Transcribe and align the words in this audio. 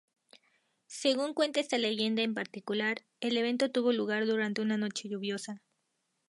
Según 0.87 1.35
cuenta 1.35 1.59
esta 1.59 1.77
leyenda 1.77 2.23
en 2.23 2.33
particular, 2.33 3.05
el 3.19 3.37
evento 3.37 3.69
tuvo 3.69 3.93
lugar 3.93 4.25
durante 4.25 4.63
una 4.63 4.75
noche 4.75 5.07
lluviosa. 5.09 5.61